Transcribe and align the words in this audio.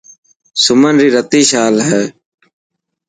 سمن 0.63 0.95
ري 1.01 1.09
رتي 1.15 1.41
شال 1.49 1.75
هي. 1.87 2.03